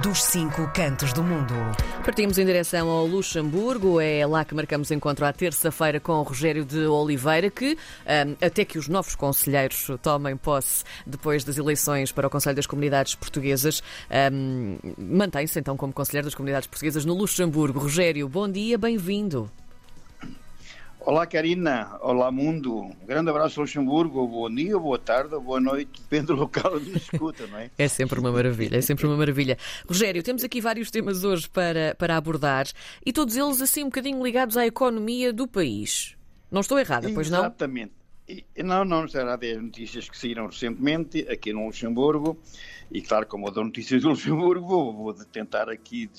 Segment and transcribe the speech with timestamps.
[0.00, 1.54] dos cinco cantos do mundo.
[2.04, 4.00] Partimos em direção ao Luxemburgo.
[4.00, 7.76] É lá que marcamos encontro à terça-feira com o Rogério de Oliveira, que
[8.26, 12.66] um, até que os novos conselheiros tomem posse depois das eleições para o Conselho das
[12.66, 13.82] Comunidades Portuguesas,
[14.32, 17.78] um, mantém-se então como conselheiro das Comunidades Portuguesas no Luxemburgo.
[17.78, 19.50] Rogério, bom dia, bem-vindo.
[21.04, 21.98] Olá, Karina.
[22.00, 22.76] Olá, mundo.
[22.76, 24.24] Um grande abraço, Luxemburgo.
[24.28, 27.70] Bom dia, boa tarde, boa noite, depende do local onde nos escuta, não é?
[27.76, 29.58] É sempre uma maravilha, é sempre uma maravilha.
[29.88, 32.66] Rogério, temos aqui vários temas hoje para, para abordar
[33.04, 36.14] e todos eles assim um bocadinho ligados à economia do país.
[36.48, 37.40] Não estou errada, pois não?
[37.40, 38.01] Exatamente.
[38.56, 39.44] Não, não está errado.
[39.44, 42.38] É as notícias que saíram recentemente aqui no Luxemburgo.
[42.90, 46.10] E claro, como eu dou notícias do Luxemburgo, vou, vou tentar aqui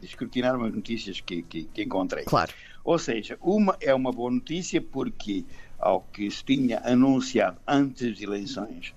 [0.00, 2.24] descrutinar umas notícias que, que, que encontrei.
[2.24, 2.52] Claro.
[2.84, 5.44] Ou seja, uma é uma boa notícia porque,
[5.78, 8.94] ao que se tinha anunciado antes das eleições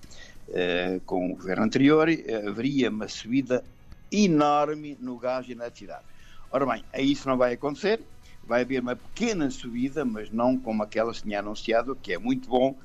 [0.49, 3.63] eh, com o governo anterior, eh, haveria uma subida
[4.11, 6.03] enorme no gás e na eletricidade.
[6.51, 7.99] Ora bem, isso não vai acontecer,
[8.45, 12.49] vai haver uma pequena subida, mas não como aquela se tinha anunciado, que é muito
[12.49, 12.75] bom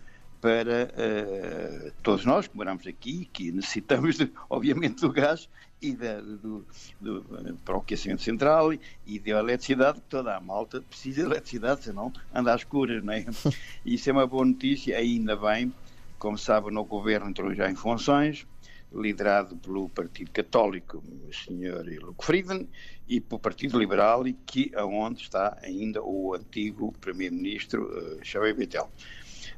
[0.40, 5.48] para uh, todos nós que moramos aqui, que necessitamos, de, obviamente, do gás
[5.80, 6.64] e da, do,
[7.00, 8.72] do, para o aquecimento central
[9.06, 13.24] e da eletricidade, toda a malta precisa de eletricidade, senão anda às escuras, não é?
[13.84, 15.72] Isso é uma boa notícia, ainda bem,
[16.18, 18.46] como sabe, no governo entrou já em funções,
[18.92, 22.00] liderado pelo Partido Católico, o Sr.
[22.02, 22.68] Luke Frieden,
[23.08, 28.90] e pelo Partido Liberal, e que aonde está ainda o antigo Primeiro-Ministro uh, Xavier Bettel.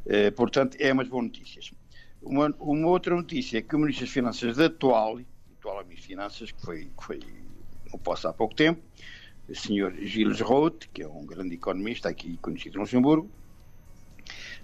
[0.07, 1.73] Uh, portanto, é umas boas notícias.
[2.23, 5.21] Uma, uma, outra notícia é que o Ministro das Finanças atual,
[5.59, 7.21] atual Ministro das Finanças, que foi, que foi
[7.93, 8.81] não posso há pouco tempo,
[9.49, 9.95] o Sr.
[10.03, 13.31] Gilles Roth, que é um grande economista aqui conhecido no Luxemburgo,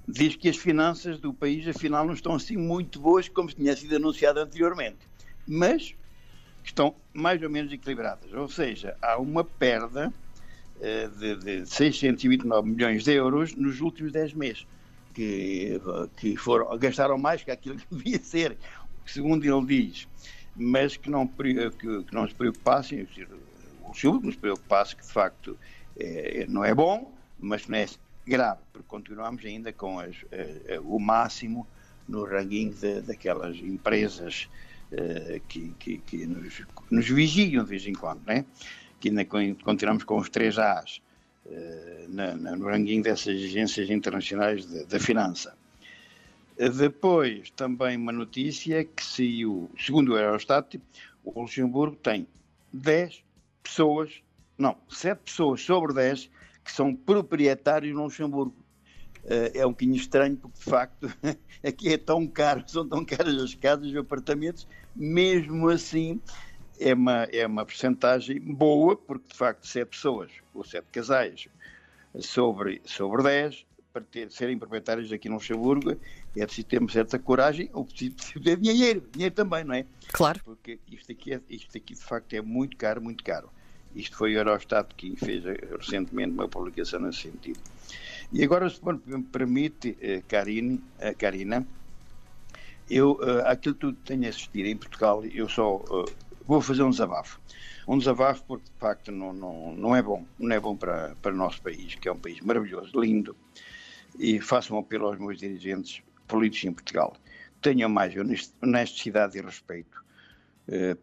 [0.06, 3.96] diz que as finanças do país, afinal, não estão assim muito boas como tinha sido
[3.96, 4.98] anunciado anteriormente,
[5.46, 5.94] mas
[6.62, 8.32] estão mais ou menos equilibradas.
[8.32, 10.12] Ou seja, há uma perda
[10.76, 14.66] uh, de, de 629 milhões de euros nos últimos 10 meses,
[15.14, 15.80] que,
[16.16, 18.56] que foram, gastaram mais que aquilo que devia ser,
[19.06, 20.08] segundo ele diz,
[20.54, 23.06] mas que não, que, que não se preocupassem,
[23.82, 25.56] o Luxemburgo nos preocupasse que de facto
[25.98, 27.86] é, não é bom, mas não é
[28.26, 31.66] grave, porque continuamos ainda com as, uh, o máximo
[32.08, 34.48] no ranking de, daquelas empresas
[34.92, 38.44] uh, que, que, que nos, nos, vigiam de vez em quando, né?
[38.98, 41.00] que ainda continuamos com os três A's
[42.08, 45.54] na, na, no ranking dessas agências internacionais da finança.
[46.56, 50.80] Depois, também uma notícia que segundo o Eurostat,
[51.22, 52.26] o Luxemburgo tem
[52.72, 53.22] 10
[53.62, 54.22] pessoas,
[54.56, 56.30] não, 7 pessoas sobre 10
[56.66, 58.54] que são proprietários no Luxemburgo.
[59.24, 61.12] Uh, é um bocadinho estranho porque, de facto,
[61.64, 66.20] aqui é tão caro, são tão caras as casas e os apartamentos, mesmo assim
[66.78, 71.48] é uma, é uma porcentagem boa, porque, de facto, sete pessoas, ou sete casais,
[72.20, 75.96] sobre, sobre dez, para ter, serem proprietários aqui no Luxemburgo,
[76.36, 79.86] é preciso ter uma certa coragem, ou preciso ter dinheiro, dinheiro também, não é?
[80.12, 80.40] Claro.
[80.44, 83.50] Porque isto aqui, é, isto aqui, de facto, é muito caro, muito caro.
[83.96, 87.60] Isto foi o Eurostat que fez recentemente uma publicação nesse sentido.
[88.32, 91.66] E agora, se me permite, eh, Karine, eh, Karina,
[92.90, 95.82] eu, eh, aquilo que tu tenho assistido em Portugal, eu só
[96.46, 97.40] vou fazer um desabafo.
[97.88, 100.26] Um desabafo porque, de facto, não, não, não é bom.
[100.38, 103.36] Não é bom para, para o nosso país, que é um país maravilhoso, lindo.
[104.18, 107.16] E faço um apelo aos meus dirigentes políticos em Portugal.
[107.62, 108.12] Tenham mais
[108.62, 110.06] honestidade e respeito eh,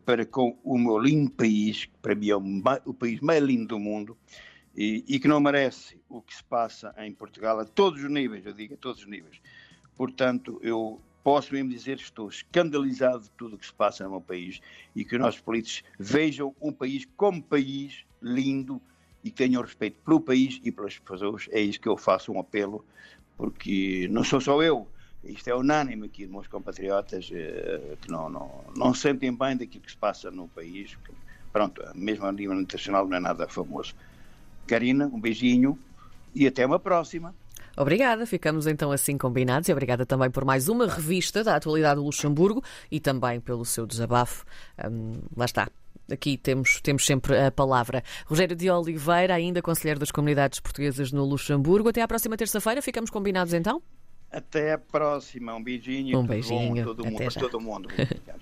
[0.05, 2.43] para com o meu lindo país, que para mim é o,
[2.85, 4.17] o país mais lindo do mundo,
[4.75, 8.45] e, e, que não merece o que se passa em Portugal a todos os níveis,
[8.45, 9.39] eu digo, a todos os níveis.
[9.95, 14.09] Portanto, eu posso mesmo dizer que estou escandalizado de tudo o que se passa no
[14.09, 14.59] meu país
[14.95, 18.81] e que os nossos políticos vejam um país como país lindo
[19.23, 21.47] e que tenham respeito pelo país e pelas pessoas.
[21.51, 22.83] É isso que eu faço um apelo,
[23.37, 24.87] porque não sou só eu,
[25.23, 29.91] isto é unânime aqui, meus compatriotas, eh, que não, não, não sentem bem daquilo que
[29.91, 30.97] se passa no país.
[31.51, 33.95] Pronto, mesmo a nível internacional não é nada famoso.
[34.67, 35.77] Karina, um beijinho
[36.35, 37.33] e até uma próxima.
[37.75, 42.05] Obrigada, ficamos então assim combinados e obrigada também por mais uma revista da atualidade do
[42.05, 44.45] Luxemburgo e também pelo seu desabafo.
[44.85, 45.69] Hum, lá está.
[46.11, 48.03] Aqui temos, temos sempre a palavra.
[48.25, 51.89] Rogério de Oliveira, ainda Conselheiro das Comunidades Portuguesas no Luxemburgo.
[51.89, 53.81] Até à próxima terça-feira, ficamos combinados então?
[54.33, 55.53] Até a próxima.
[55.53, 56.19] Um beijinho.
[56.19, 56.83] Um beijinho.
[56.83, 57.39] Todo Até mundo, já.
[57.39, 57.89] todo mundo.